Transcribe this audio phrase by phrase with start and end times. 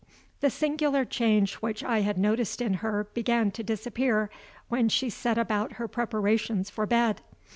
[0.39, 4.31] The singular change which I had noticed in her began to disappear,
[4.67, 7.21] when she set about her preparations for bed.